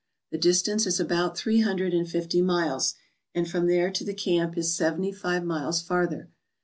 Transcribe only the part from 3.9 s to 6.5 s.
to the camp is seventy five miles farther.